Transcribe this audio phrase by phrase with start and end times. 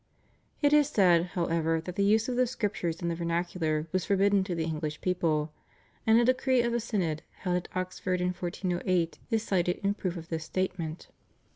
[0.63, 4.43] It is said, however, that the use of the Scriptures in the vernacular was forbidden
[4.45, 5.53] to the English people,
[6.07, 10.17] and a decree of a Synod held at Oxford in 1408 is cited in proof
[10.17, 11.09] of this statement.